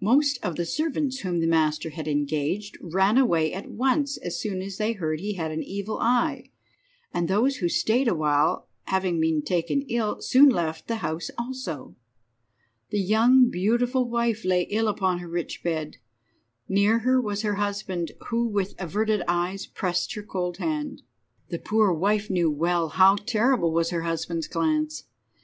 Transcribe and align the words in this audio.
Most 0.00 0.38
of 0.44 0.54
the 0.54 0.64
servants 0.64 1.18
whom 1.22 1.40
the 1.40 1.46
master 1.48 1.90
had 1.90 2.06
engaged 2.06 2.78
ran 2.80 3.18
away 3.18 3.52
at 3.52 3.68
once 3.68 4.16
as 4.18 4.38
soon 4.38 4.62
as 4.62 4.76
they 4.76 4.92
heard 4.92 5.18
he 5.18 5.32
had 5.32 5.50
an 5.50 5.60
evil 5.64 5.98
eye, 5.98 6.50
and 7.12 7.26
those 7.26 7.56
who 7.56 7.68
stayed 7.68 8.06
a 8.06 8.14
while, 8.14 8.68
having 8.84 9.20
been 9.20 9.42
taken 9.42 9.82
ill, 9.88 10.20
soon 10.20 10.48
left 10.50 10.86
the 10.86 10.98
house 11.02 11.32
also. 11.36 11.96
The 12.90 13.00
young, 13.00 13.50
beautiful 13.50 14.08
wife 14.08 14.44
lay 14.44 14.68
ill 14.70 14.86
upon 14.86 15.18
her 15.18 15.26
rich 15.26 15.64
bed. 15.64 15.96
Near 16.68 17.00
her 17.00 17.20
was 17.20 17.42
her 17.42 17.54
husband, 17.56 18.12
who, 18.28 18.46
with 18.46 18.76
averted 18.78 19.24
eyes, 19.26 19.66
pressed 19.66 20.14
her 20.14 20.22
cold 20.22 20.58
hand. 20.58 21.02
The 21.48 21.58
poor 21.58 21.92
wife 21.92 22.30
knew 22.30 22.52
well 22.52 22.90
how 22.90 23.16
terrible 23.16 23.72
was 23.72 23.90
her 23.90 24.02
husband's 24.02 24.46
glance. 24.46 25.06